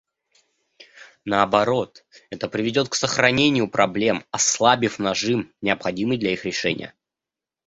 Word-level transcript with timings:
Наоборот, 1.25 2.07
это 2.31 2.47
приведет 2.49 2.89
к 2.89 2.95
сохранению 2.95 3.69
проблем, 3.69 4.25
ослабив 4.31 4.97
нажим, 4.97 5.53
необходимый 5.61 6.17
для 6.17 6.33
их 6.33 6.43
решения. 6.43 6.95